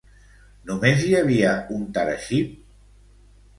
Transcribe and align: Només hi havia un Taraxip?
Només 0.69 1.03
hi 1.03 1.11
havia 1.19 1.53
un 1.77 1.85
Taraxip? 1.99 2.59